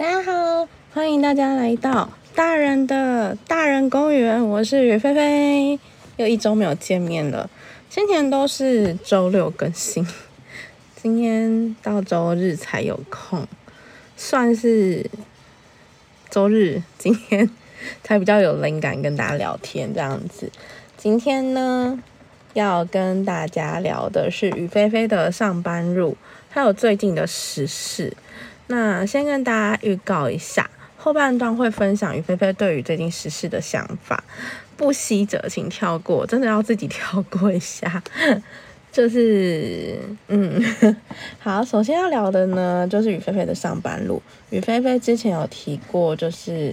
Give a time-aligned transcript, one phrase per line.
[0.00, 4.42] 大家好，欢迎大家来到大人的大人公园。
[4.42, 5.78] 我是雨菲菲，
[6.16, 7.50] 又一周没有见面了。
[7.90, 10.06] 先前都是周六更新，
[10.96, 13.46] 今天到周日才有空，
[14.16, 15.04] 算是
[16.30, 17.50] 周日今天
[18.02, 20.50] 才比较有灵感跟大家聊天这样子。
[20.96, 22.02] 今天呢，
[22.54, 26.16] 要跟大家聊的是雨菲菲的上班路，
[26.48, 28.16] 还有最近的时事。
[28.70, 34.22] 那先跟大家预告一下，后半段会分享于菲菲对于最近时事的想法，
[34.76, 38.00] 不惜者请跳过，真的要自己跳过一下。
[38.92, 39.98] 就是，
[40.28, 40.62] 嗯，
[41.40, 44.22] 好，首先要聊的呢，就是于菲菲的上班路。
[44.50, 46.72] 于菲菲之前有提过，就是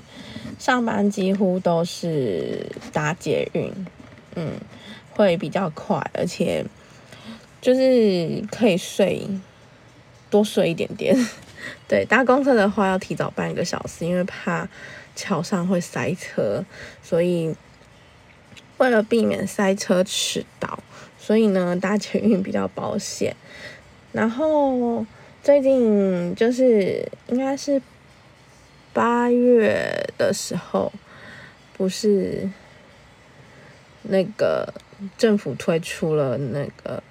[0.60, 3.72] 上班几乎都是搭捷运，
[4.36, 4.52] 嗯，
[5.12, 6.64] 会比较快，而且
[7.60, 9.28] 就是可以睡
[10.30, 11.16] 多睡一点点。
[11.88, 14.68] 对，搭公车的话要提早半个小时，因为怕
[15.16, 16.64] 桥上会塞车，
[17.02, 17.56] 所以
[18.78, 20.80] 为了避免塞车迟到，
[21.18, 23.36] 所以呢搭捷运比较保险。
[24.12, 25.06] 然后
[25.44, 27.82] 最近就是应该是
[28.94, 30.92] 八月的时候，
[31.74, 32.50] 不是
[34.04, 34.74] 那个
[35.18, 37.04] 政府推出了那个。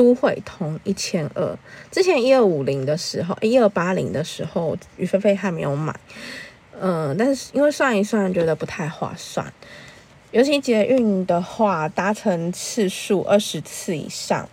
[0.00, 1.58] 都会通一千二，
[1.90, 5.94] 之前一二五零的时候，一二八零的时候，于菲菲还没有买，
[6.80, 9.52] 嗯，但是因为算一算觉得不太划算，
[10.30, 14.48] 尤其捷运的话，搭乘次数二十次以上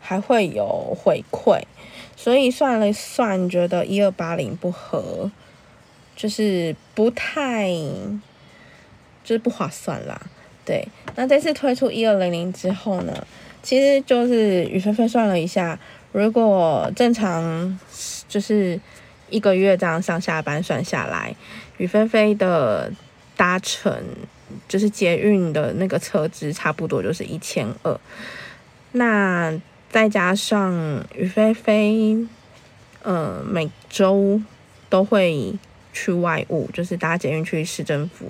[0.00, 1.62] 还会有回馈，
[2.14, 5.30] 所以算了算，觉得一二八零不合，
[6.14, 7.70] 就是不太，
[9.24, 10.20] 就是不划算啦。
[10.66, 13.26] 对，那这次推出一二零零之后呢？
[13.64, 15.78] 其实就是雨菲菲算了一下，
[16.12, 17.80] 如果正常
[18.28, 18.78] 就是
[19.30, 21.34] 一个月这样上下班算下来，
[21.78, 22.92] 雨菲菲的
[23.38, 24.04] 搭乘
[24.68, 27.98] 就是捷运的那个车资差不多就是一千二，
[28.92, 29.58] 那
[29.88, 32.18] 再加上雨菲菲，
[33.02, 34.42] 呃，每周
[34.90, 35.54] 都会
[35.94, 38.26] 去外务，就是搭捷运去市政府、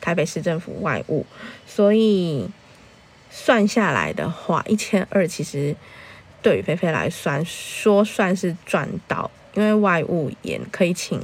[0.00, 1.26] 台北市政府外务，
[1.66, 2.48] 所以。
[3.38, 5.76] 算下来的话，一千二其实
[6.40, 11.20] 对于菲菲来算说算是赚到，因为外务也可以请，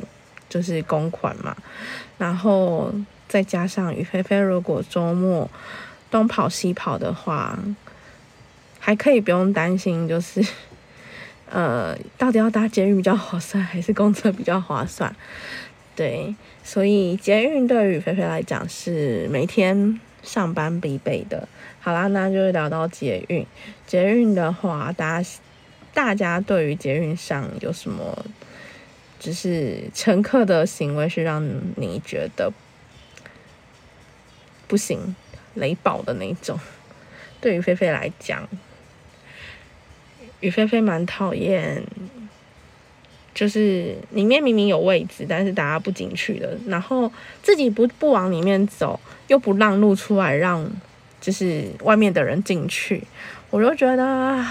[0.47, 1.57] 就是公款嘛。
[2.19, 2.93] 然后
[3.27, 5.51] 再加上于菲菲如果周末
[6.11, 7.59] 东跑西跑的话，
[8.79, 10.45] 还可以不用担心，就是
[11.49, 15.17] 呃，到底要搭捷运比较划算，还是公车比较划算？
[15.97, 21.49] 对，所以捷运对于菲菲来讲是每天上班必备的。
[21.85, 23.45] 好啦，那就是聊到捷运。
[23.89, 25.29] 捷运的话，大家
[25.93, 28.25] 大家对于捷运上有什么，
[29.19, 31.45] 就是乘客的行为是让
[31.75, 32.53] 你觉得
[34.69, 35.17] 不行、
[35.55, 36.57] 雷暴的那种？
[37.41, 38.49] 对于菲菲来讲，
[40.39, 41.83] 雨菲菲蛮讨厌，
[43.35, 47.11] 就是里面明明有位置，但是大家不进去的，然后
[47.43, 50.71] 自己不不往里面走，又不让路出来让。
[51.23, 53.01] 就是外面的人进去，
[53.49, 54.45] 我就觉得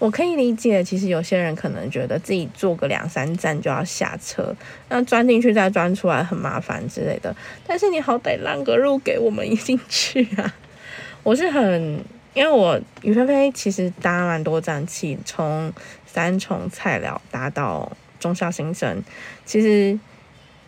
[0.00, 0.82] 我可以理解。
[0.82, 4.52] 其实有些人可能觉得自己坐个两三站就要下车，
[4.88, 7.34] 那钻进去再钻出来很麻烦之类的。
[7.64, 10.52] 但是你好歹让个路给我们一进去啊！
[11.22, 15.72] 我是很，因为我于菲菲其实搭蛮多站气，从
[16.04, 19.00] 三重菜鸟搭到中校新生，
[19.44, 19.96] 其实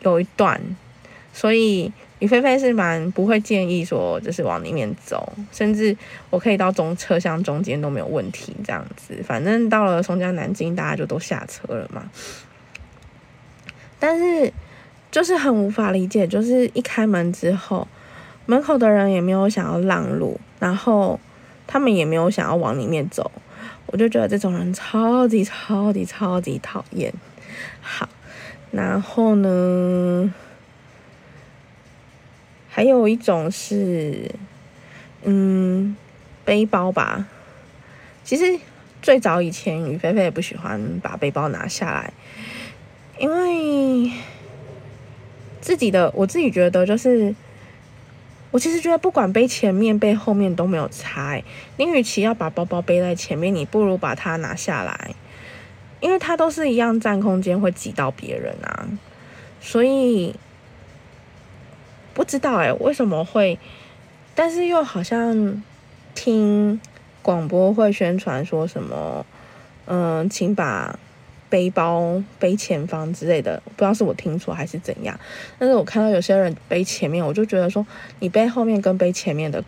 [0.02, 0.60] 有一段，
[1.32, 1.92] 所以。
[2.20, 5.96] 雨菲菲是蛮不会建议说，就是往里面走，甚至
[6.28, 9.22] 我可以到中车厢中间都没有问题，这样子。
[9.24, 12.10] 反正到了松江南京，大家就都下车了嘛。
[13.98, 14.52] 但是
[15.10, 17.88] 就是很无法理解，就是一开门之后，
[18.44, 21.18] 门口的人也没有想要让路，然后
[21.66, 23.30] 他们也没有想要往里面走，
[23.86, 27.10] 我就觉得这种人超级超级超级讨厌。
[27.80, 28.06] 好，
[28.70, 30.34] 然后呢？
[32.72, 34.30] 还有一种是，
[35.24, 35.96] 嗯，
[36.44, 37.26] 背包吧。
[38.22, 38.60] 其实
[39.02, 42.12] 最早以前，雨菲菲也不喜欢把背包拿下来，
[43.18, 44.12] 因为
[45.60, 47.34] 自己的我自己觉得，就是
[48.52, 51.42] 我其实觉得不管背前面背后面都没有差。
[51.76, 55.14] 你与其要把包包背在前面，你不如把它拿下来，
[55.98, 58.86] 因为它都是一样占空间，会挤到别人啊，
[59.60, 60.36] 所以。
[62.14, 63.58] 不知道哎，为什么会？
[64.34, 65.62] 但是又好像
[66.14, 66.80] 听
[67.22, 69.26] 广播会宣传说什么，
[69.86, 70.98] 嗯，请把
[71.48, 75.18] 背包背前方之类的，不知道是我听错还是怎样。
[75.58, 77.86] 但是我看到有些人背前面，我就觉得说，
[78.20, 79.62] 你背后面跟背前面的，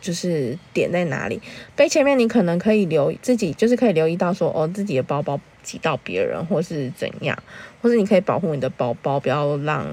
[0.00, 1.40] 就是点在哪里？
[1.76, 7.40] 背前面你可能可以留自己，就是可以留意到说，哦，自己的包包挤到别人，或是怎样，
[7.80, 9.86] 或者你可以保护你的包包，不要让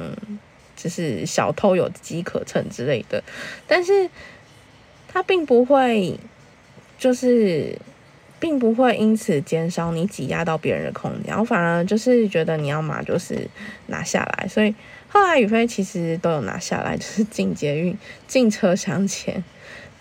[0.81, 3.23] 就是小偷有机可乘之类的。
[3.67, 4.09] 但是
[5.07, 6.17] 它并不会，
[6.97, 7.77] 就是。
[8.41, 13.47] 并不会因此减少你挤压到别人的空间，我反而就是觉得你要嘛就是
[13.85, 14.73] 拿下来，所以
[15.09, 17.95] 后来宇飞其实都有拿下来，就是进捷运
[18.25, 19.43] 进车厢前，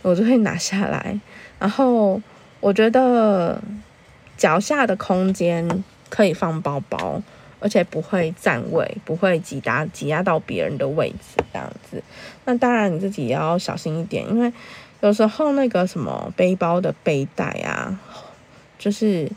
[0.00, 1.20] 我就会拿下来。
[1.58, 2.18] 然后
[2.60, 3.60] 我觉得
[4.38, 7.22] 脚下的空间可以放包包，
[7.60, 12.02] 而且不会占位，不会挤压挤压到别人的位置这样子。
[12.44, 14.52] 那当然你自己也要小心一点，因为
[15.00, 18.00] 有时候那个什么背包的背带啊。
[18.80, 19.30] 就是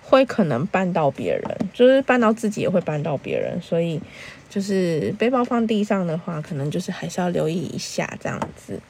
[0.00, 4.00] 会可能绊到别人，就是绊到自己也会绊到别人，所以
[4.48, 8.80] 就是背包放地上的话，可能就是还是要留意一下这样子。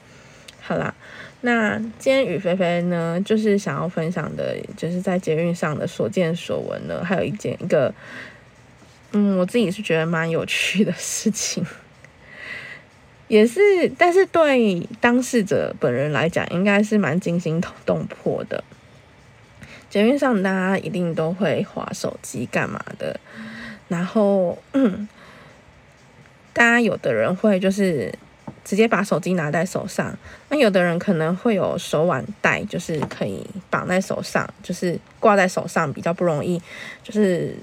[0.61, 0.95] 好啦，
[1.41, 7.93] 那今天雨菲菲呢，就是想要分享的，就是在捷运上的所见所闻呢，还有一件一个，
[9.11, 11.65] 嗯，我自己是觉得蛮有趣的事情，
[13.27, 13.59] 也是，
[13.97, 18.63] 但是对当事者本人来讲，应该是蛮惊心动魄的。
[19.89, 23.17] 捷运上，大家一定都会划手机干嘛的？
[23.87, 24.57] 然后，
[26.51, 28.13] 大家有的人会就是
[28.65, 30.13] 直接把手机拿在手上，
[30.49, 36.61] 那有的人可能会有手腕带，就是可以绑在手上，就是挂在手上比较不容易，
[37.01, 37.55] 就是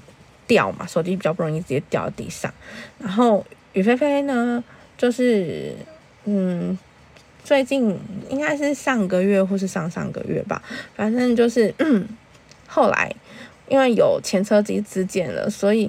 [0.47, 2.53] 掉嘛，手机比较不容易直接掉到地上。
[2.99, 4.63] 然后雨菲菲呢，
[4.97, 5.75] 就是
[6.25, 6.77] 嗯。
[7.43, 7.95] 最近
[8.27, 10.59] 应该是上个月或是上上个月吧，
[10.95, 11.71] 反正就是
[12.67, 13.15] 后来
[13.67, 15.87] 因为有前车机自建了，所以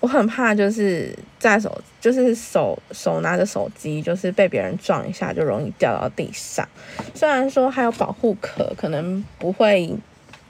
[0.00, 6.68] 我很怕就是在手就是手手拿着手机，就是被别人撞一下就容易掉到地上。
[7.14, 9.90] 虽然说还有保护壳，可能不会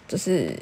[0.09, 0.53] 就是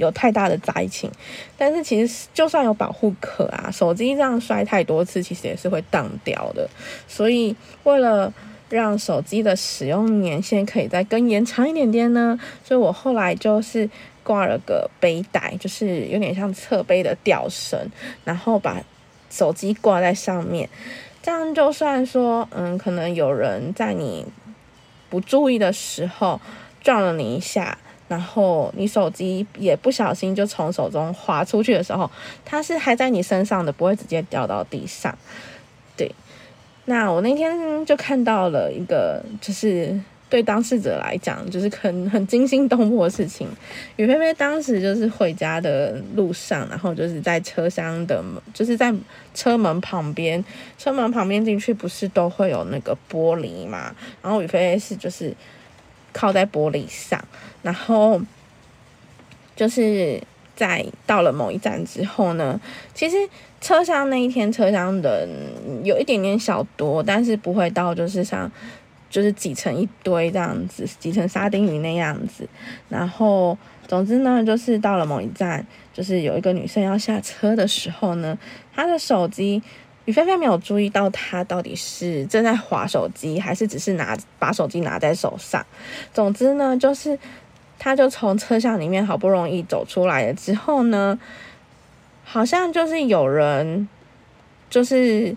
[0.00, 1.10] 有太大的灾情，
[1.56, 6.68] 但是其实就算有保护壳啊，手机这样摔太多次，其实也是会荡掉的。
[7.06, 7.54] 所以
[7.84, 8.32] 为了
[8.70, 13.88] 让手机的使用年限可以再更延长一点点呢，所以我后来就是
[14.22, 17.78] 挂了个背带，就是有点像侧背的吊绳，
[18.24, 18.80] 然后把
[19.28, 20.68] 手机挂在上面，
[21.22, 24.24] 这样就算说，嗯，可能有人在你
[25.08, 26.40] 不注意的时候
[26.82, 27.76] 撞了你一下，
[28.10, 32.10] 然后你手机也不小心就从手中滑出去的时候，
[32.44, 35.16] 它是还在你身上的，不会直接掉到地上，
[35.96, 36.12] 对。
[36.86, 39.96] 那我那天就看到了一个，就是
[40.28, 43.46] 对当事者来讲，就是很很惊心动魄的事情。
[43.94, 48.20] 雨菲菲当时就是回家的路上，然后就是在车厢的，
[48.52, 48.92] 就是在
[49.34, 50.44] 车门旁边，
[50.78, 53.94] 车门旁边进去不是都会有那个玻璃嘛？
[54.20, 55.32] 然后雨菲菲是就是
[56.12, 57.22] 靠在玻璃上，
[57.62, 58.20] 然后
[59.56, 60.22] 就是
[60.56, 62.60] 在到了某一站之后呢，
[62.94, 63.16] 其实。
[63.62, 65.28] 车厢那一天，车厢人
[65.84, 68.50] 有一点点小多，但是不会到就是像
[69.10, 72.48] 就是挤成一堆这样子，挤成沙丁鱼那样子。
[72.88, 75.62] 然后，总之呢，就是到了某一站，
[75.92, 78.38] 就是有一个女生要下车的时候呢，
[78.74, 79.62] 她的手机，
[80.06, 85.62] 雨菲菲没有注意到她到底是正在划手机，还是只是拿把手机拿在手上。
[86.14, 87.18] 总之呢，就是
[87.80, 91.18] 他就从车厢里面好不容易走出来了之后呢。
[92.22, 93.88] 好像就是有人，
[94.68, 95.34] 就是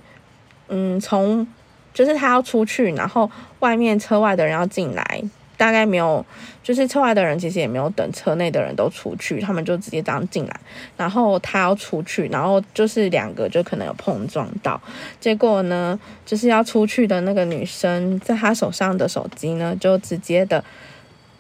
[0.67, 1.47] 嗯，从
[1.91, 3.27] 就是他要出去，然后
[3.61, 5.23] 外面车外的人要进来，
[5.57, 6.23] 大概没有，
[6.61, 10.59] 就是车外的人其实也没有等车内的人都出去，他们就直接这样进来，
[10.95, 14.79] 然后他要出去，然后就是两个就可能有碰撞到，
[15.19, 20.63] 结果呢，就是要出去的那个女生，在她手上的手机呢，就直接的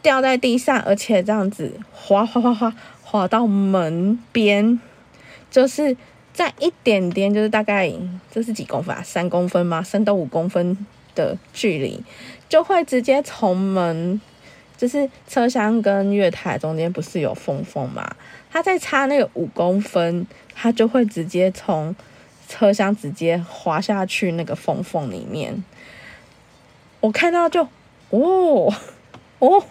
[0.03, 4.79] 掉在地上，而且这样子滑滑滑滑滑到门边。
[5.49, 5.95] 就是
[6.33, 7.91] 在一点点，就是大概
[8.31, 9.01] 这是几公分啊？
[9.03, 9.81] 三公分吗？
[9.83, 10.75] 三到五公分
[11.13, 12.03] 的距离，
[12.49, 14.19] 就会直接从门，
[14.75, 18.15] 就是车厢跟月台中间不是有缝缝吗？
[18.51, 21.95] 它在差那个五公分，它就会直接从
[22.47, 25.63] 车厢直接滑下去那个缝缝里面。
[26.99, 27.67] 我看到就
[28.09, 28.73] 哦
[29.37, 29.63] 哦，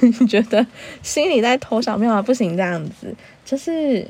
[0.00, 0.66] 你觉得
[1.02, 3.14] 心里在偷小妙啊，不行这样子，
[3.44, 4.06] 就是。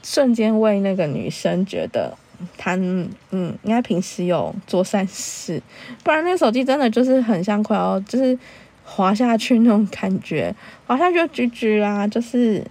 [0.00, 2.16] 瞬间为那个女生觉得，
[2.56, 5.60] 她嗯，应该平时有做善事，
[6.02, 8.38] 不然那手机真的就是很像快要就是
[8.84, 10.54] 滑下去那种感觉，
[10.86, 12.64] 滑下去就 GG 啦，就是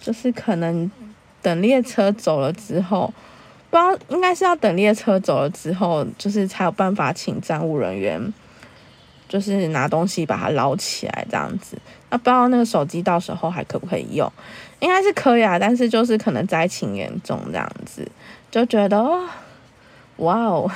[0.00, 0.90] 就是可能
[1.42, 3.12] 等列车走了之后，
[3.68, 8.32] 不知道应该是要等列车走了之后，就是才有办法请站务人员，
[9.32, 11.78] 就是拿东西把它捞起来这样子。
[12.10, 14.30] 那不知道那个手机到时候还可不可以用？
[14.80, 18.06] 应该是可以啊，但是就是可能灾情严重这样子，
[18.50, 19.26] 就觉得哦
[20.16, 20.70] 哇哦，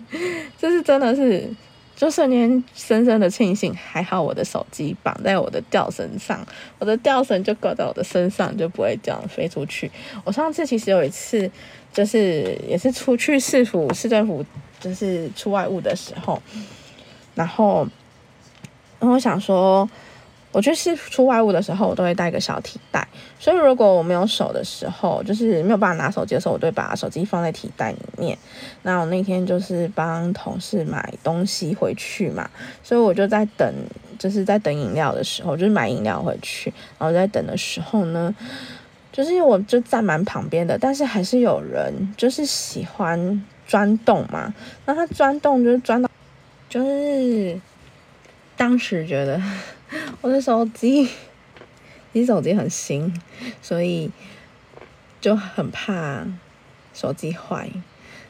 [0.58, 1.46] 这是真的是。
[1.94, 6.46] 就瞬间深深的庆幸，还好我的手机绑在我的吊绳上，
[6.78, 9.90] 我的吊绳就挂在我的身上，就不会这样飞出去。
[10.22, 11.50] 我上次其实有一次，
[11.92, 14.46] 就是也是出去市府市政府，
[14.78, 16.40] 就是出外务的时候，
[17.38, 17.86] 然后，
[18.98, 19.88] 然后我想说。
[20.50, 23.06] 我就是出外务的时候，我都会带个小提袋，
[23.38, 28.36] 所以如果我没有手的时候，就是没有办法拿手机的时候，我都会把手机放在提袋里面。
[28.82, 32.48] 那我那天就是帮同事买东西回去嘛，
[32.82, 33.72] 所以我就在等，
[34.18, 38.34] 就是在等饮料的时候，就是买饮料回去，然后在等的时候呢，
[39.12, 44.52] 就是因为我就站蛮旁边的，但是还是有人就是喜欢钻洞嘛，
[44.86, 46.07] 那他钻洞就是钻到，
[46.68, 47.60] 就是
[48.56, 49.40] 当时觉得。
[50.20, 51.08] 我的手机，
[52.12, 53.10] 其实手机很新，
[53.62, 54.10] 所以
[55.18, 56.26] 就很怕
[56.92, 57.70] 手机坏。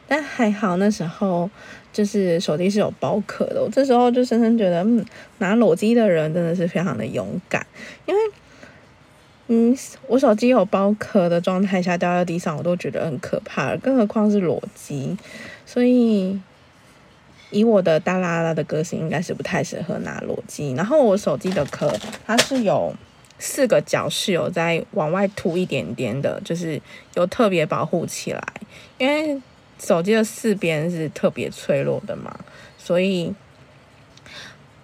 [0.06, 1.50] 但还好那时候
[1.92, 5.04] 就是手机是有包壳的，我这时候就深深觉得，嗯，
[5.38, 7.66] 拿裸机的人真的是非常的勇敢，
[8.06, 8.20] 因为，
[9.48, 9.76] 嗯，
[10.06, 15.16] 我手机有包壳的状态下掉在地上，我都觉得很可怕，更何况是裸机，
[15.66, 16.40] 所以。
[17.50, 20.72] 以我的大啦啦的个性，应该是不太适合拿裸机。
[20.74, 21.90] 然后我手机的壳，
[22.26, 22.94] 它是有
[23.38, 26.80] 四个角是有在往外凸一点点的，就是
[27.14, 28.42] 有特别保护起来。
[28.98, 29.40] 因为
[29.78, 32.38] 手机的四边是特别脆弱的嘛，
[32.76, 33.32] 所以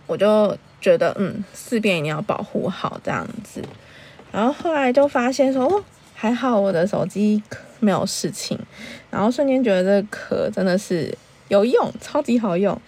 [0.07, 3.63] 我就觉得，嗯，四边一定要保护好这样子。
[4.33, 7.43] 然后后来就发现说，哦，还好我的手机
[7.81, 8.59] 没有事情。
[9.11, 11.15] 然后瞬间觉得这壳真的是。
[11.49, 12.81] 有用，超级好用。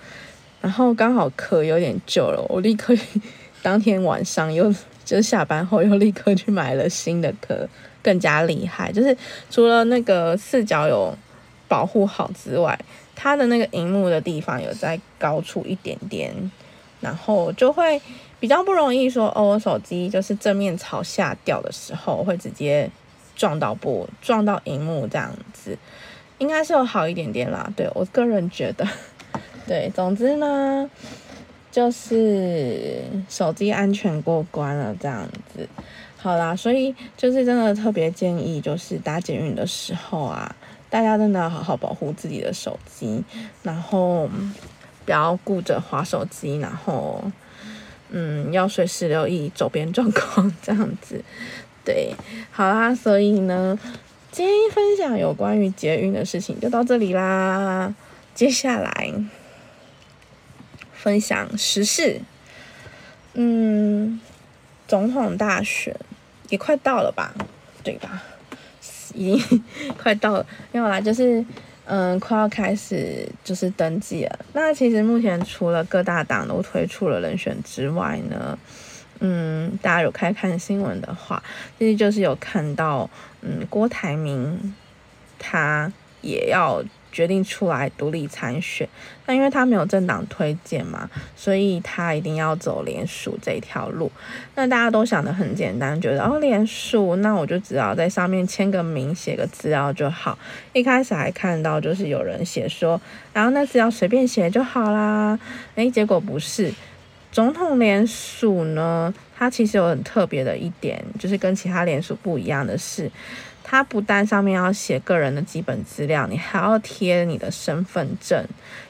[0.61, 2.95] 然后刚好壳有点旧了，我立刻
[3.63, 4.73] 当天晚上又
[5.05, 7.69] 就是下班后又立刻去买了新的壳，
[8.03, 8.91] 更加厉害。
[8.91, 9.17] 就是
[9.51, 11.17] 除了那个四角有
[11.69, 12.77] 保护好之外，
[13.15, 16.51] 它的那个荧幕的地方有在高处一点点，
[17.01, 18.01] 然后就会
[18.41, 22.91] 比较不容易说哦，我手机就是正面朝下掉的时候会直接
[23.37, 25.79] 撞到玻撞到荧幕这样子。
[26.39, 28.87] 应该是有好一点点啦，对我个人觉得，
[29.67, 30.89] 对，总之呢，
[31.73, 35.67] 就是手机安全过关了这样子，
[36.19, 40.55] 好啦，所以就是真的特别建议，就是搭捷运的时候啊，
[40.91, 43.25] 大家真的要好好保护自己的手机，
[43.63, 44.29] 然后
[45.07, 47.25] 不要顾着划手机，然后
[48.11, 51.25] 嗯，要随时留意周边状况这样子，
[51.83, 52.15] 对，
[52.51, 53.79] 好啦，所以呢。
[54.37, 57.95] 今天分享有关于捷运的事情就到这里啦。
[58.35, 59.11] 接下来
[60.93, 62.21] 分享时事，
[63.33, 64.21] 嗯，
[64.87, 65.97] 总统大选
[66.51, 67.35] 也快到了吧，
[67.83, 68.23] 对吧？
[69.15, 69.65] 已经
[69.97, 71.43] 快到了，没有啦，就是
[71.87, 74.39] 嗯，快要开始就是登记了。
[74.53, 78.59] 那其实目前除了各大党都推出了人选之外呢？
[79.21, 81.43] 嗯，大家有开看新闻的话，
[81.79, 83.09] 其实就是有看到，
[83.47, 84.75] 嗯，郭台铭
[85.39, 88.89] 他也要决定出来独立参选。
[89.27, 94.11] 那因为他没有政党推荐嘛，所以他一定要走联署这条路。
[94.57, 100.37] 那大家都想的很简单，觉得哦，联署，那我就只要在上面签个名，写个资料就好。
[100.73, 103.01] 一开始还看到就是有人写说，
[103.33, 105.39] 然后那资料随便写就好啦。
[105.77, 106.75] 诶，结果不是。
[107.37, 113.13] 总统联署呢，它其实有很特别的一点，就是跟其他联署不一样的是，
[113.63, 118.43] 它不但上面要写个人的基本资料，你还要贴你的身份证。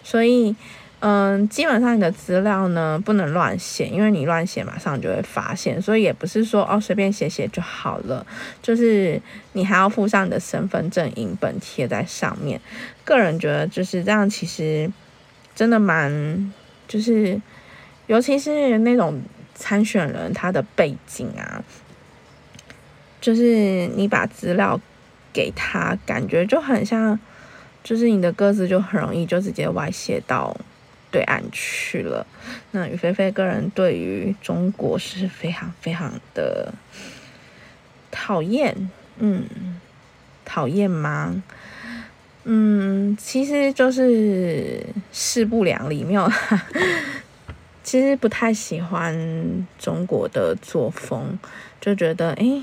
[0.05, 0.55] 所以，
[1.01, 5.83] 嗯，基本上你的资料呢不能乱写，因为你乱写马上就会发现。
[5.83, 8.25] 所以也不是说哦随便写写就好了，
[8.63, 9.21] 就是
[9.55, 12.61] 你还要附上你的身份证影本贴在上面。
[13.05, 14.89] 个人觉得就是这样，其实
[15.57, 16.53] 真的蛮
[16.87, 17.43] 就是。
[18.07, 19.21] 尤其是那种
[19.55, 21.63] 参选人，他的背景啊，
[23.21, 24.81] 就是你把资料
[25.33, 27.19] 给他，感觉就很像，
[27.83, 30.57] 就是你的鸽子就很容易就直接外泄到
[31.11, 32.27] 对岸去了。
[32.71, 36.73] 那于菲菲个人对于中国是非常非常的
[38.11, 39.81] 讨厌，嗯，
[40.45, 41.43] 讨厌吗？
[42.45, 46.31] 嗯，其实就是势不两立，没有。
[47.87, 51.39] 其实不太喜欢中国的作风，
[51.81, 52.61] 就觉得哎，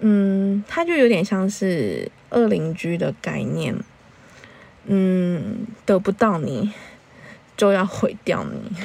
[0.00, 3.76] 嗯，它就有点像是恶邻居的概念，
[4.86, 6.72] 嗯，得不到你
[7.56, 8.76] 就要毁掉你，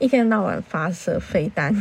[0.00, 1.72] 一天到晚发射飞弹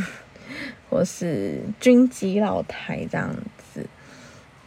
[0.88, 3.36] 或是军机绕台这样
[3.74, 3.88] 子，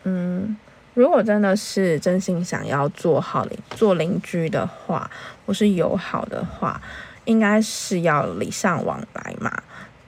[0.03, 0.57] 嗯。
[0.95, 5.11] 如果真的是真心想要做好邻做邻居的话，
[5.45, 6.81] 或是友好的话，
[7.25, 9.63] 应该是要礼尚往来嘛。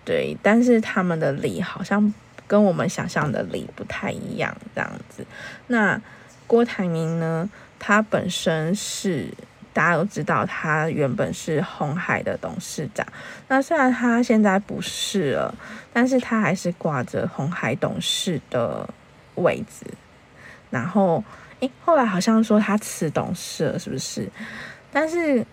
[0.05, 2.13] 对，但是他们的礼好像
[2.47, 5.27] 跟我们想象的礼不太一样，这样子。
[5.67, 6.01] 那
[6.47, 7.49] 郭台铭呢？
[7.79, 9.29] 他本身是
[9.75, 13.07] 大家都知道，他原本是红海的董事长。
[13.49, 15.55] 那虽然他现在不是了，
[15.93, 18.89] 但是他还是挂着红海董事的
[19.35, 19.87] 位置。
[20.71, 21.23] 然后，
[21.61, 24.27] 诶，后来好像说他辞董事了，是不是？
[24.91, 25.47] 但是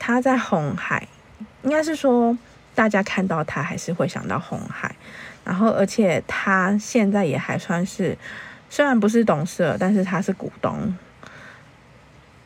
[0.00, 1.06] 他在红海，
[1.62, 2.36] 应该是说
[2.74, 4.96] 大家看到他还是会想到红海。
[5.44, 8.16] 然后，而且他现在也还算是，
[8.68, 10.96] 虽然不是董事，但是他是股东。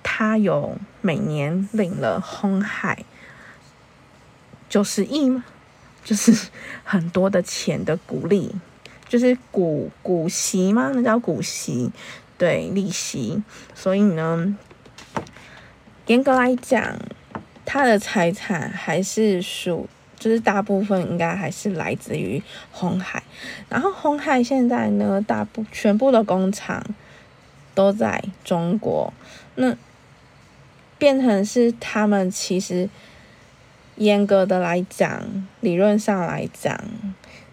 [0.02, 3.04] 他有每年领了红海
[4.68, 5.44] 九十亿吗？
[6.04, 6.50] 就是
[6.84, 8.54] 很多的钱的鼓励。
[9.06, 10.90] 就是股股息吗？
[10.94, 11.92] 那叫股息，
[12.38, 13.42] 对，利息。
[13.74, 14.56] 所以呢，
[16.06, 16.96] 严格来讲，
[17.64, 23.22] 他的财产还是属，就是大部分应该还是来自于红海。
[23.68, 26.84] 然后红海现在呢，大部全部的工厂
[27.74, 29.12] 都在中国，
[29.54, 29.76] 那
[30.98, 32.88] 变成是他们其实
[33.96, 36.80] 严格的来讲，理论上来讲，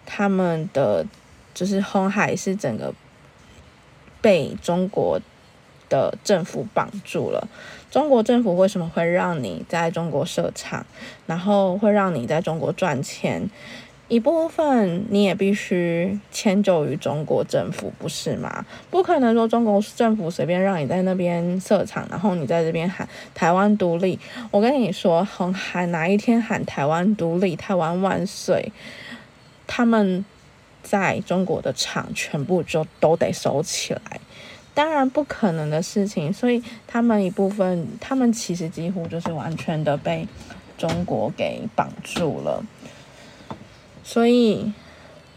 [0.05, 1.05] 他们的。
[1.53, 2.93] 就是红海是整个
[4.21, 5.19] 被中国
[5.89, 7.45] 的政府绑住了。
[7.91, 10.85] 中国政府为什么会让你在中国设厂，
[11.27, 13.47] 然后会让你在中国赚钱？
[14.07, 18.65] 一部分你也必须迁就于中国政府，不是吗？
[18.89, 24.17] 不可能说中国政府随便让你在那边设厂，然后你在这边喊台湾独立。
[24.49, 28.71] 我跟你说，横海哪一天喊台湾独立、台湾万岁，
[29.67, 30.25] 他们。
[30.83, 34.19] 在中国的厂全部就都得收起来，
[34.73, 36.31] 当然不可能的事情。
[36.31, 40.27] 所以他们一部分，他们其实几乎就是完全的被
[40.77, 42.63] 中国给绑住了。
[44.03, 44.73] 所以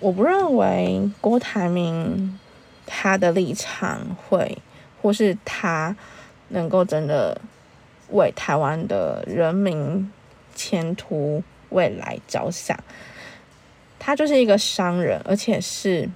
[0.01, 2.39] 我不认为郭台铭
[2.87, 4.59] 他的立场会，
[5.01, 5.97] 或是他
[6.49, 7.41] 能够真的
[8.11, 10.11] 为台湾的人民
[10.55, 12.79] 前途未来着想。
[13.99, 16.09] 他就是一个商人，而且是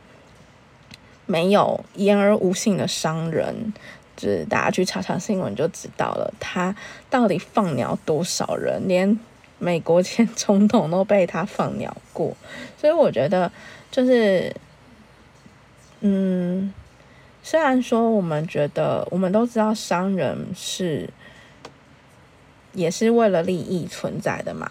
[1.28, 3.72] 没有言而无信的商人。
[4.16, 6.74] 就是大家去查查新闻就知道了，他
[7.08, 9.16] 到底放鸟多少人，连
[9.60, 12.36] 美国前总统都被他放鸟过。
[12.76, 13.52] 所以我觉得，
[13.92, 14.52] 就是，
[16.00, 16.74] 嗯，
[17.44, 21.08] 虽然说我们觉得，我们都知道商人是
[22.72, 24.68] 也是为了利益存在的嘛。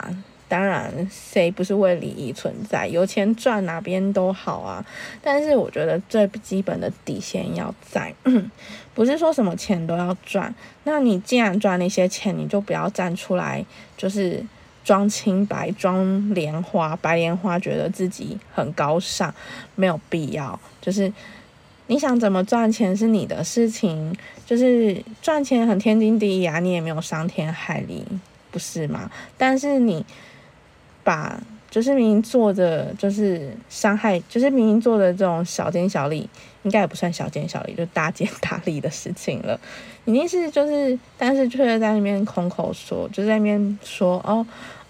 [0.50, 2.88] 当然，谁不是为利益存在？
[2.88, 4.86] 有钱赚哪边都好啊。
[5.22, 8.14] 但是我觉得最基本的底线要在，
[8.96, 10.56] 不是说什么钱都要赚。
[10.86, 13.66] 那你既然赚那些钱，你就不要站出来，
[13.98, 14.42] 就是
[14.86, 19.34] 装清白、装莲花、白莲花，觉得自己很高尚，
[19.76, 20.58] 没有必要。
[20.80, 21.12] 就是
[21.88, 28.06] 你想怎么赚钱是你的事情，就是赚钱很天经地义啊，你也没有伤天害理，
[28.50, 29.12] 不是吗？
[29.38, 30.06] 但是你。
[31.08, 31.42] 把
[31.72, 36.30] 就是明明做的就是伤害，就是明明做的这种小奸小利，
[36.64, 39.58] 应该也不算小奸小利，就大奸大利的事情了。
[40.04, 44.46] 已经是就是，但是却在那边空口说，就在那边说哦，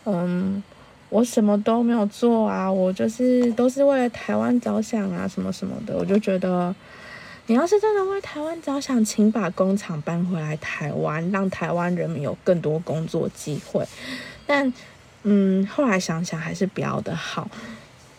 [0.06, 0.64] 嗯，
[1.10, 5.96] 我什么都没有做啊，我就是都是为了台湾着想啊，什么什么的。
[5.96, 6.74] 我就觉得，
[7.46, 13.86] 你要是真的为台湾着想，请把工厂搬回来台湾，让台湾人民有更多工作机会。
[14.48, 14.74] 但
[15.30, 17.50] 嗯，后来想想还是不要的好，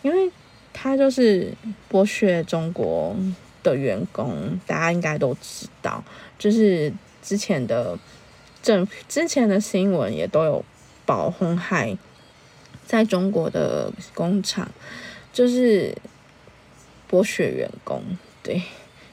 [0.03, 0.31] 因为
[0.71, 1.51] 他就是
[1.89, 3.15] 剥削中国
[3.63, 6.03] 的员工，大家应该都知道，
[6.37, 6.93] 就是
[7.23, 7.97] 之前的
[8.61, 10.63] 政之前的新闻也都有
[11.07, 11.97] 报红海
[12.85, 14.69] 在中国的工厂
[15.33, 15.97] 就是
[17.09, 18.03] 剥削员工，
[18.43, 18.61] 对，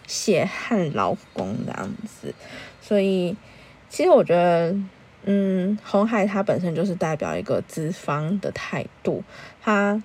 [0.06, 2.34] 血汗劳工这样子，
[2.82, 3.34] 所以
[3.88, 4.76] 其实我觉得。
[5.28, 9.24] 嗯，红海它本身就是代表一个资方的态度，
[9.60, 10.00] 它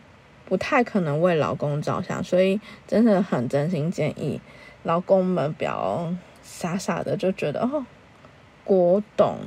[0.45, 4.41] 不太可能为劳工着想，所以真的很真心建议
[4.81, 6.11] 劳工们不要
[6.43, 7.85] 傻傻的就觉得哦，
[8.63, 9.37] 国董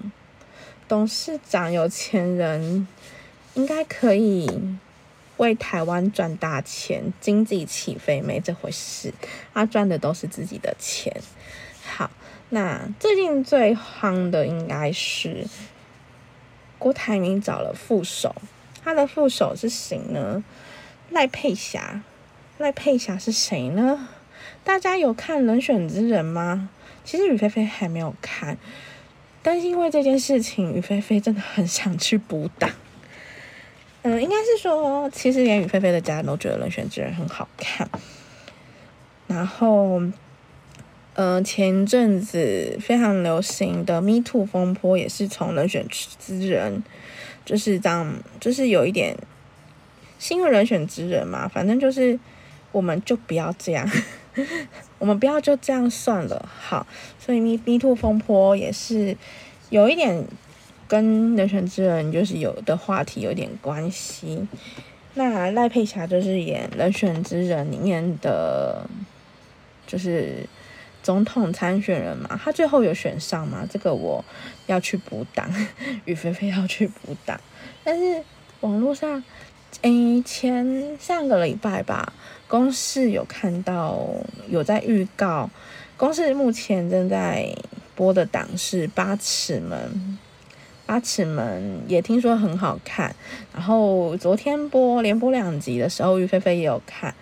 [0.87, 2.87] 董事长有钱人
[3.54, 4.48] 应该可以
[5.38, 9.12] 为台湾赚大钱，经济起飞没这回事，
[9.52, 11.12] 他赚的都是自己的钱。
[12.50, 15.46] 那最近最夯的应该是
[16.78, 18.35] 郭台铭找了副手，
[18.83, 20.44] 他的副手是谁呢？
[21.11, 22.02] 赖佩霞。
[22.59, 24.09] 赖佩霞是谁呢？
[24.62, 26.68] 大家有看《人选之人》吗？
[27.04, 28.57] 其实雨菲菲还没有看，
[29.42, 32.70] 但是因为这件事情，雨菲菲真的很想去补档。
[34.02, 37.88] 嗯，应该是说，其实连雨菲菲的家人都觉得《人选之人》很好看。
[39.26, 40.00] 然后，
[41.14, 45.87] 嗯，前阵子非常流行的 “Me Too” 风波也是从《人选
[46.18, 46.79] 之人》，
[47.44, 49.16] 就是这样，就是有一点
[50.18, 52.18] 新的人选之人嘛，反正就是。
[52.72, 53.88] 我们就不要这样，
[54.98, 56.48] 我们不要就这样算了。
[56.61, 56.85] 好，
[57.20, 59.16] 所以 Me Me Too 风波也是
[59.70, 60.27] 有一点
[60.88, 64.48] 跟人选之人就是有的话题有点关系。
[65.14, 68.85] 那赖佩霞就是演人选之人里面的，
[69.87, 70.44] 就是
[71.04, 73.64] 总统参选人嘛，他最后有选上吗？
[73.70, 74.24] 这个我
[74.66, 75.48] 要去补档，
[76.06, 77.38] 雨菲菲要去补档，
[77.84, 78.24] 但是
[78.60, 79.22] 网络上。
[79.82, 82.12] 诶，前上个礼拜吧，
[82.46, 84.06] 公视有看到
[84.48, 85.50] 有在预告，
[85.96, 87.52] 公视目前正在
[87.96, 89.78] 播的档是《八尺门》，
[90.86, 93.14] 《八尺门》也听说很好看。
[93.52, 97.12] 然后昨天播连播两集的时候，于菲菲也有看，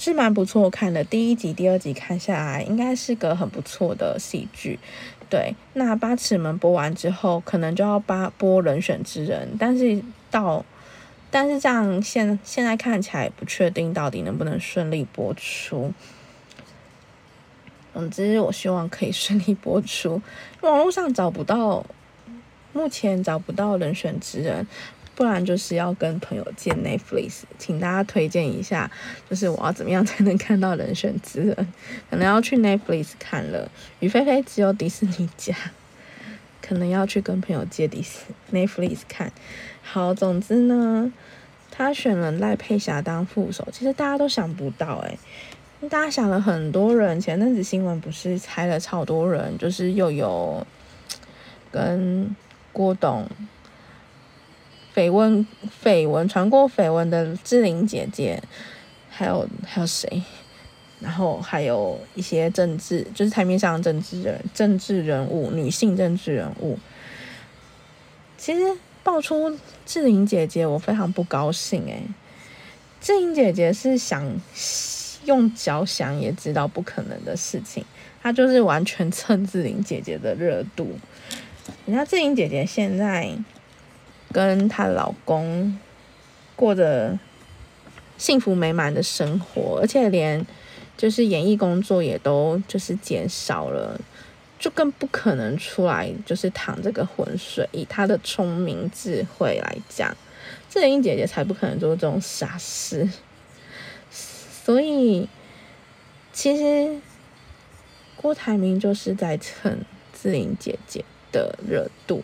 [0.00, 1.04] 是蛮不错看的。
[1.04, 4.78] 第一集、第二集看下来，应该是个很不错的戏剧。
[5.28, 10.64] 对，那《八尺门》播完之后，可能就要八播《人选之人》，但是到。
[11.30, 15.92] 但是这样现现在看起来不确定到底能不能顺利播出。
[17.92, 20.22] 总之，我希望可以 顺利播出。
[20.62, 21.84] 网络上找不到，
[22.72, 24.66] 目前找不到人选之人，
[25.20, 28.90] 不然就是要跟朋友借 Netflix，请大家推荐一下，
[29.28, 31.54] 就是我要怎么样才能看到人选之人？
[32.08, 33.70] 可能要去 Netflix 看了。
[33.98, 35.54] 于菲菲只有迪士尼家，
[36.62, 39.30] 可能要去跟朋友借迪士 Netflix 看。
[39.82, 41.12] 好，总之呢，
[41.70, 45.18] 他选了赖佩霞当副手，其实大家都想不到诶，
[45.90, 50.66] 大家想了很多人，前阵子新闻不是猜了超多人，就是又有
[51.70, 52.34] 跟
[52.72, 53.28] 郭董
[55.00, 55.46] 绯闻
[55.82, 58.42] 绯闻传过绯闻的志玲姐姐，
[59.08, 60.22] 还有还有谁，
[61.00, 66.78] 然后还有一些政治，就是台面上的政治人政治人物，女性政治人物，
[68.36, 68.76] 其实。
[69.02, 72.02] 爆出志玲姐姐，我非常不高兴诶。
[73.00, 74.22] 志玲姐姐是想
[75.24, 77.82] 用脚想也知道不可能的事情，
[78.22, 80.98] 她就是完全蹭志玲姐姐的热度。
[81.86, 83.34] 人家志玲姐姐现在
[84.32, 85.78] 跟她老公
[86.56, 87.18] 过着
[88.18, 90.46] 幸福美满的生活，而且连
[90.96, 94.00] 就是演艺工作也都就是减少了。
[94.58, 97.66] 就更不可能出来，就是淌这个浑水。
[97.72, 100.14] 以她的聪明智慧来讲，
[100.68, 103.08] 志玲姐姐才不可能做这种傻事。
[104.10, 105.26] 所以，
[106.30, 107.00] 其实
[108.16, 109.78] 郭台铭就是在蹭
[110.12, 112.22] 志玲姐姐的热度。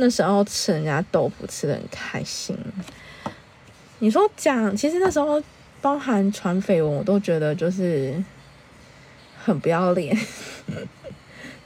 [0.00, 2.56] 那时候吃人家豆腐吃的很开心。
[3.98, 5.40] 你说讲，其实那时候
[5.82, 8.14] 包含传绯闻，我都觉得就是
[9.44, 10.16] 很不要脸。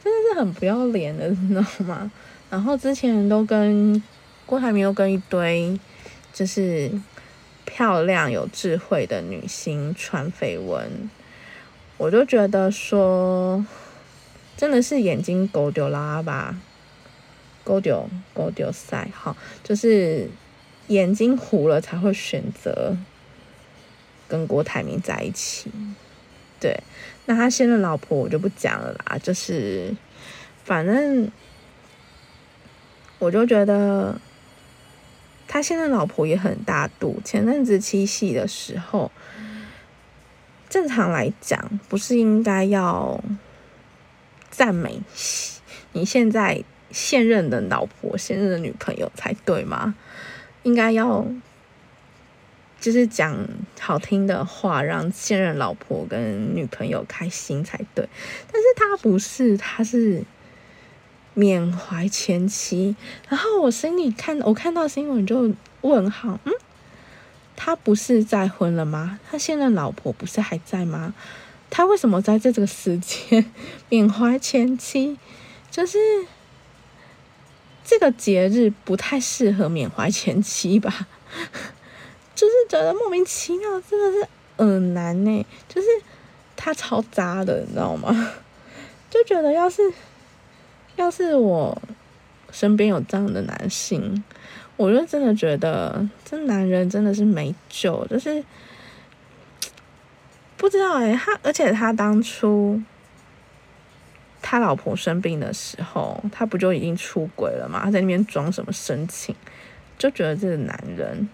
[0.02, 2.10] 真的是很不要脸的，你知道吗？
[2.50, 4.02] 然后之前都跟
[4.44, 5.78] 郭台铭又跟一堆
[6.32, 6.90] 就是
[7.64, 11.08] 漂亮有智慧的女星传绯闻，
[11.96, 13.64] 我就觉得说
[14.56, 16.54] 真的是眼睛狗丢拉吧，
[17.64, 20.28] 狗丢狗丢塞，好，就是
[20.88, 22.96] 眼睛糊了才会选择
[24.28, 25.70] 跟郭台铭在一起，
[26.60, 26.78] 对。
[27.26, 29.96] 那他现任老婆我就不讲了啦，就是
[30.62, 31.30] 反正
[33.18, 34.20] 我就觉得
[35.48, 37.18] 他现在老婆也很大度。
[37.24, 39.10] 前阵子七夕的时候，
[40.68, 43.18] 正常来讲不是应该要
[44.50, 45.00] 赞美
[45.92, 46.62] 你现在
[46.94, 49.94] 现任的老婆、现任的女朋友才对吗？
[50.62, 51.26] 应该要。
[52.80, 53.48] 就是讲
[53.80, 58.06] 好听的话，让现任老婆跟女朋友开心才对。
[58.52, 60.22] 但是他不是，他是
[61.32, 62.94] 缅怀前妻。
[63.30, 66.52] 然后我心里看，我看到新闻就问号，嗯，
[67.56, 69.18] 他不是再婚了吗？
[69.30, 71.14] 他现任老婆不是还在吗？
[71.70, 73.50] 他为什么在这个时间
[73.88, 75.16] 缅怀前妻？
[75.70, 75.96] 就是
[77.84, 81.06] 这个节日不太适合缅怀前妻吧？
[82.34, 85.86] 就是觉得莫名其妙，真的是耳男呢，就是
[86.56, 88.32] 他超渣的，你知道吗？
[89.10, 89.82] 就觉得要是
[90.96, 91.80] 要是我
[92.50, 94.24] 身边有这样的男性，
[94.76, 98.42] 我就真的觉得这男人真的是没救，就是
[100.56, 102.80] 不知道哎，他而且他当初。
[104.46, 107.80] 他老婆生病的时候，他不就已经出轨了吗？
[107.82, 109.34] 他在那边装什么深情，
[109.96, 111.26] 就觉得这个男人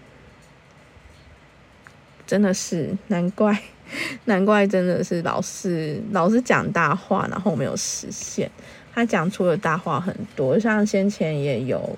[2.25, 3.61] 真的是难怪，
[4.23, 8.49] 难怪真的是老是老是讲大话，然后没有实现。
[8.93, 11.97] 他讲出的大话很多，像先前也有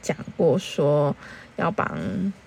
[0.00, 1.14] 讲过，说
[1.56, 1.86] 要帮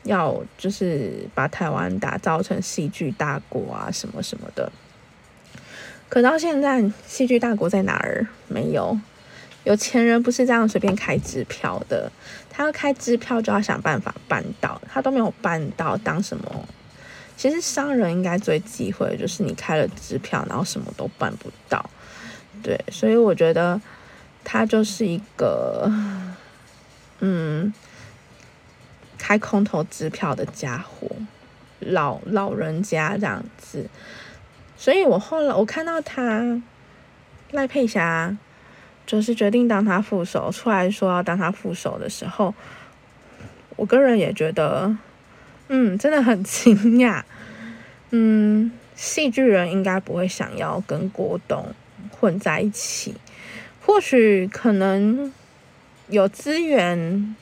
[0.02, 4.72] 要就是把台湾打造成戏剧大国啊，什么什么的。
[6.14, 8.28] 可到现在，戏剧大国在哪儿？
[8.48, 8.96] 没有，
[9.64, 12.12] 有钱人不是这样随便开支票的。
[12.52, 16.70] 他要开支票，就要想办法办到，他都没有办到，当什么？
[17.36, 21.84] 其实商人应该最忌讳的就是你开了支票，然后什么都办不到。
[22.62, 23.82] 对，所以我觉得
[24.44, 25.92] 他就是一个，
[27.22, 27.74] 嗯，
[29.18, 31.08] 开空头支票的家伙，
[31.80, 33.90] 老老人家这样子。
[34.84, 36.62] 所以我后来我看到他
[37.52, 38.36] 赖佩霞
[39.06, 42.54] 就是决定当他副手出来说要当他副手的时候，
[43.78, 44.98] 我个人也觉得，
[45.70, 47.24] 嗯，真的很惊讶。
[48.12, 51.74] 嗯，戏剧人应该不会想要跟郭董
[52.12, 53.16] 混在一起，
[53.86, 55.32] 或许可能
[56.10, 57.34] 有资源，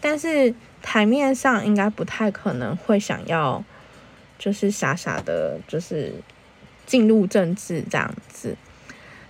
[0.00, 3.64] 但是台面上应该不太可能会想要。
[4.38, 6.12] 就是傻傻的，就是
[6.86, 8.56] 进入政治这样子，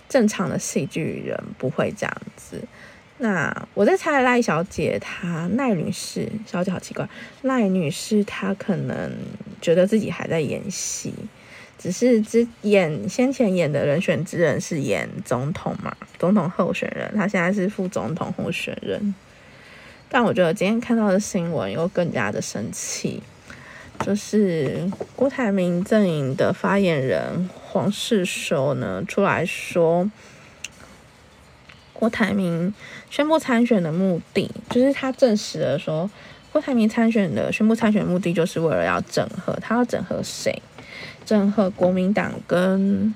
[0.07, 2.61] 正常的戏剧人不会这样子。
[3.17, 7.09] 那我在猜赖小姐，她赖女士，小姐好奇怪，
[7.41, 9.11] 赖女士她可能
[9.61, 11.13] 觉得自己还在演戏，
[11.77, 19.13] 只是之演先前演的人选之人是演总统嘛，总统候选人，她现在是副总统候选人。
[20.07, 23.21] 但我觉得今天看到的新闻又更加的生气。
[23.99, 30.09] 就是郭台铭阵营的发言人黄世修呢出来说，
[31.93, 32.73] 郭台铭
[33.09, 36.09] 宣布参选的目的，就是他证实了说，
[36.51, 40.61] 郭台铭参选的宣布参选目的就是为了要整合，他要整合谁？
[41.25, 43.13] 整合国民党跟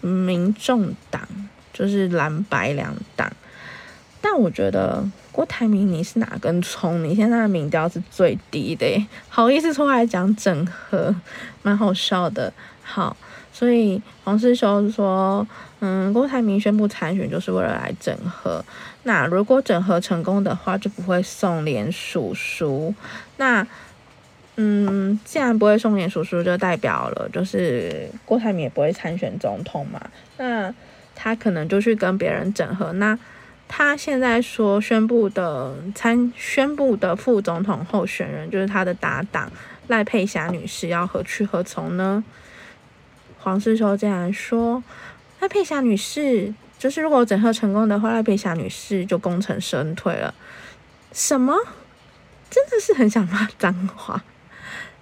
[0.00, 1.26] 民众党，
[1.72, 3.32] 就是蓝白两党。
[4.20, 5.08] 但我觉得。
[5.36, 7.04] 郭台铭，你是哪根葱？
[7.04, 11.14] 你现在的民调是最低的，好意思出来讲整合，
[11.60, 12.50] 蛮好笑的。
[12.82, 13.14] 好，
[13.52, 15.46] 所以黄世修说，
[15.80, 18.64] 嗯，郭台铭宣布参选就是为了来整合。
[19.02, 22.94] 那如果整合成功的话，就不会送连署书。
[23.36, 23.66] 那，
[24.56, 30.00] 嗯，既然不会送连署书，就代表了就是郭台铭也不会参选总统嘛。
[30.38, 30.74] 那
[31.14, 32.90] 他可能就去跟别人整合。
[32.94, 33.18] 那
[33.68, 39.50] 他现在说宣布的参宣布的副总统候选人就是他的搭档
[39.88, 42.24] 赖佩霞女士要何去何从呢？
[43.38, 44.82] 黄世修竟然说
[45.40, 50.34] 赖佩霞女士就是如果整合成功的话，赖佩霞女士就功成身退了。
[51.12, 51.54] 什么？
[52.50, 54.22] 真的是很想骂脏话。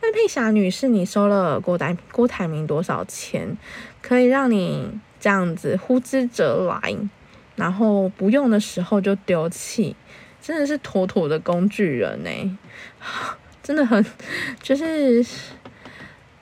[0.00, 3.56] 赖佩霞女士，你收了郭台郭台铭多少钱，
[4.02, 6.96] 可以让你这样子呼之则来？
[7.56, 9.94] 然后不用的时候就丢弃，
[10.42, 12.58] 真的是妥妥的工具人呢，
[13.62, 14.04] 真的很，
[14.60, 15.24] 就是，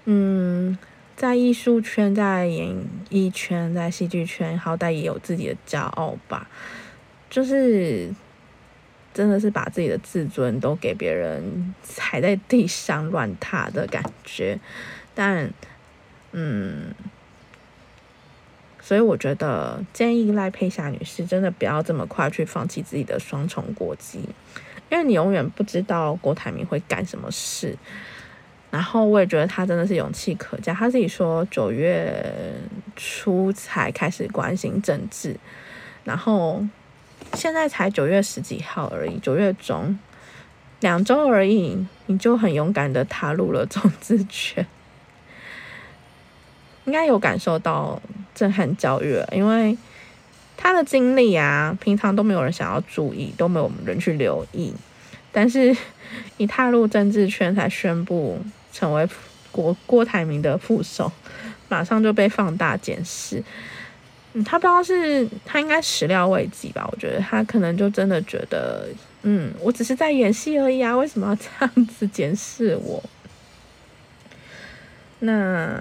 [0.07, 0.77] 嗯，
[1.14, 2.75] 在艺术圈、在演
[3.11, 6.48] 艺圈、在戏剧圈，好歹也有自己的骄傲吧，
[7.29, 8.09] 就是
[9.12, 14.59] 真的是把自己的自尊都给别人踩在地上乱踏的感觉，
[15.14, 15.53] 但，
[16.33, 16.94] 嗯。
[18.85, 24.29] 所以我觉得建议赖佩霞女士真的不要这么快去放弃自己的双重国籍，
[24.90, 27.79] 因为你永远不知道郭台铭会干什么事。
[28.73, 32.25] 然后我也觉得他真的是勇气可嘉，他自己说九月
[32.97, 35.37] 初才开始关心政治，
[36.05, 36.66] 然后
[37.35, 39.97] 现在才九月十几号而已，九月中
[40.81, 44.66] 两周而已，你就很勇敢的踏入了政治圈。
[46.85, 48.01] 应该有感受到
[48.35, 49.77] 震撼教育了，因为
[50.57, 54.73] 他的经历啊，平常都没有人想要注意，都没有人去留意。
[55.31, 55.75] 但是，
[56.37, 58.38] 一踏入政治圈，才宣布
[58.73, 59.09] 成为
[59.51, 61.11] 郭郭台铭的副手，
[61.68, 63.42] 马上就被放大检视。
[64.35, 66.88] 嗯，他不知道是他应该始料未及吧？
[66.90, 68.88] 我觉得他可能就真的觉得
[69.23, 73.03] 嗯，我只是在演戏而已啊，为什么要这样子检视我？
[75.21, 75.81] 那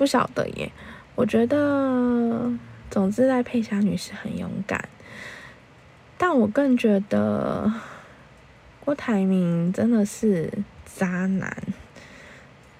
[0.00, 0.72] 不晓得耶，
[1.14, 2.50] 我觉得，
[2.90, 4.88] 总之赖佩霞女士很勇敢，
[6.16, 7.70] 但我更觉得
[8.82, 10.50] 郭台铭真的是
[10.86, 11.54] 渣男，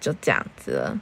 [0.01, 1.01] 就这样子了。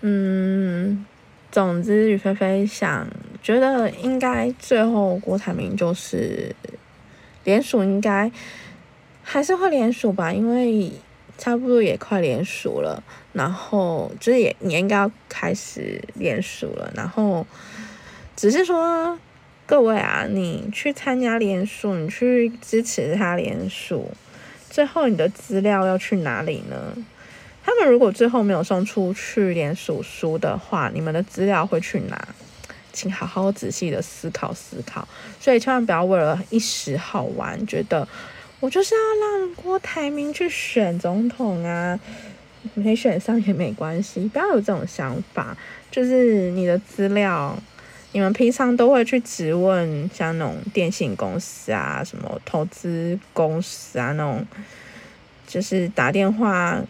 [0.00, 1.06] 嗯，
[1.52, 3.06] 总之，雨菲菲想
[3.40, 6.56] 觉得应该最后郭台铭就是
[7.44, 8.32] 联署，应该
[9.22, 10.90] 还是会联署吧，因为
[11.38, 17.46] 差不多也快联署了，然后就是也也应该要开始联署了，然后
[18.34, 19.18] 只是说
[19.66, 24.10] 各位啊，你去参加联署，你去支持他联署，
[24.70, 26.96] 最后你的资料要去哪里呢？
[27.64, 32.28] 他们如果最后没有送出去连署书的话，你们的资料会去哪？
[32.92, 35.06] 请好好仔细的思考思考。
[35.40, 38.06] 所以千万不要为了一时好玩，觉得
[38.60, 41.98] 我就是要让郭台铭去选总统啊，
[42.74, 45.56] 没选上也没关系，不要有这种想法。
[45.90, 47.56] 就是你的资料，
[48.12, 54.46] 你们平常都会去质问像那种电信公司啊、什么投资公司啊那种，
[55.46, 56.80] 就是打电话。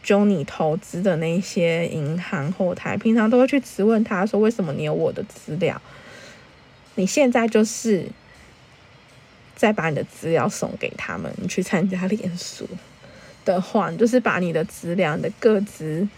[0.00, 5.78] 就你投资的那些银行后台，平常都会去质问他说：“为什么你有我的资料？”
[6.94, 8.06] 你现在就是
[9.58, 12.66] 再把你的资料送给他们，你去参加联署
[13.44, 16.08] 的话，就是把你的资料、你的个资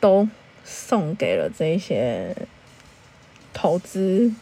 [0.00, 0.28] 都
[0.64, 2.34] 送给了这些
[3.52, 4.34] 投资，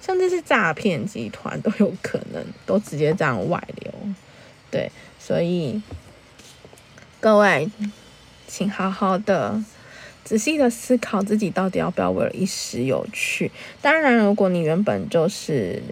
[0.00, 3.92] 甚至是诈骗集团都有可能，都直接这样外流。
[4.70, 5.80] 对，所以。
[7.20, 7.68] 各位，
[8.46, 9.60] 请好好的、
[10.22, 13.50] 仔细的思考自己到底要不要为了一时有趣。
[13.82, 15.82] 当然，如果你原本就是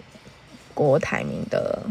[0.77, 1.81] 郭台铭的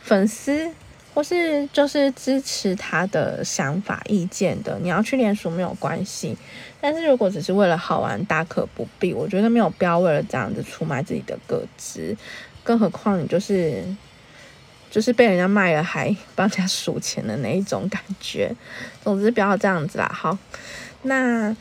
[0.00, 0.68] 粉丝，
[1.14, 6.36] 或是就是支持他的想法、意见的，你要去联署没有关系。
[6.80, 9.14] 但是如果只是为了好玩，大可不必。
[9.14, 12.16] 我觉得没有必要为了这样子出卖自己的个资，
[12.64, 13.84] 更何况你就是。
[14.90, 18.54] 就是被人家卖了还帮人家数钱的那一种感觉，
[19.02, 20.06] 总之不要这样子啦。
[20.12, 20.36] 好，
[21.04, 21.56] 那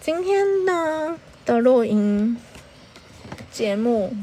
[0.00, 2.36] 今天呢的录音
[3.50, 4.14] 节目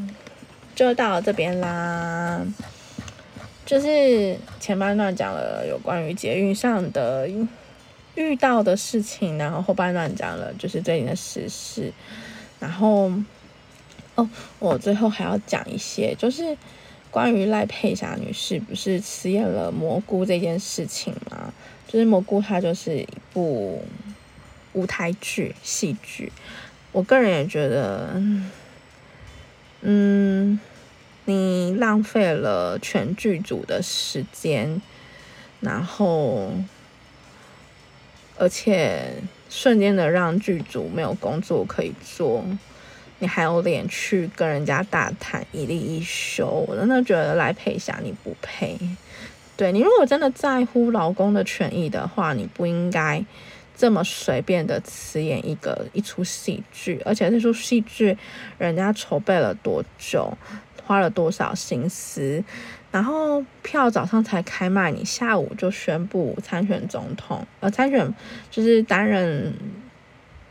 [0.75, 2.45] 就到这边啦。
[3.65, 7.29] 就是前半段讲了有关于捷运上的
[8.15, 11.91] 遇到的事情，然后后半段讲了就是最近的时事，
[12.59, 13.11] 然后
[14.15, 14.29] 哦，
[14.59, 16.57] 我最后还要讲一些就是。
[17.11, 21.53] 关于赖佩霞女士不是辞演了蘑菇这件事情吗？
[21.85, 23.83] 就是蘑菇，它就是一部
[24.71, 26.31] 舞台剧、戏剧。
[26.93, 28.49] 我个人也觉得，嗯，
[29.81, 30.59] 嗯
[31.25, 34.81] 你浪费了全剧组的时间，
[35.59, 36.51] 然后
[38.37, 39.15] 而且
[39.49, 42.43] 瞬间的让剧组没有工作可以做。
[43.19, 46.65] 你还有脸去跟人家大谈一立一休？
[46.67, 48.75] 我真的觉得赖佩霞你不配。
[49.55, 53.23] 对你如果真的在乎老公的权益的话，你不应该
[53.81, 58.15] 这么随便的辞演一个一出戏剧，而且这出戏剧
[58.59, 60.37] 人家筹备了多久，
[60.85, 62.43] 花了多少心思，
[62.91, 68.13] 然后票早上才开卖，你下午就宣布参选总统，呃，参选
[68.51, 69.51] 就是担任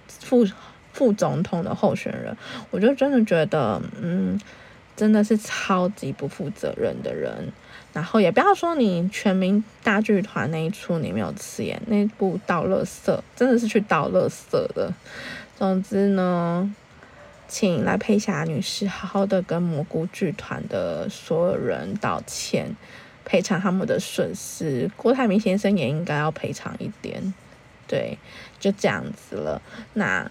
[0.08, 0.44] 副。
[0.92, 2.36] 副总统的候选人，
[2.72, 4.38] 我就真的觉得，嗯，
[4.96, 7.52] 真的是超级不负责任的人。
[7.92, 14.92] 然后也不要说你全民大剧团那一出你没有辞演，那部倒垃圾真的是去倒垃圾的。
[15.58, 16.74] 总之呢，
[17.48, 22.74] 请来佩霞女士好好的跟蘑菇剧团的所有人道歉，
[23.24, 24.90] 赔偿他们的损失。
[24.96, 27.34] 郭台铭先生也应该要赔偿一点。
[27.86, 28.18] 对，
[28.58, 29.60] 就这样子了。
[29.94, 30.30] 那。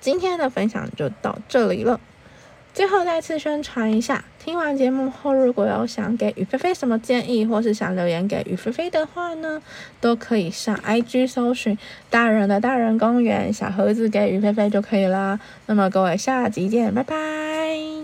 [0.00, 1.98] 今天的分享就到这里了。
[2.78, 9.60] 最后再次宣传一下，听完节目后，如果有想给雨菲菲什么建议，或是想留言给雨菲菲的话呢，
[10.00, 11.76] 都可以上 IG 搜寻
[12.08, 15.40] “大人的大人公园”小盒子给雨菲菲就可以啦。
[15.66, 17.97] 那么各位下集见，拜拜。